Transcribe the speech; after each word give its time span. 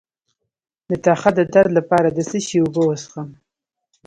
د 0.89 0.91
تخه 1.05 1.29
د 1.37 1.39
درد 1.53 1.71
لپاره 1.77 2.07
د 2.11 2.19
څه 2.29 2.37
شي 2.45 2.57
اوبه 2.61 2.81
وڅښم؟ 2.85 3.29